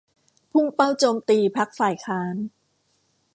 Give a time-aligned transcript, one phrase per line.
[0.51, 2.35] พุ่งเป้าโจมตีพรรคฝ่ายค้าน